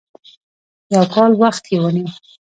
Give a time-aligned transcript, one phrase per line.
[0.93, 2.09] يو کال وخت یې ونیو.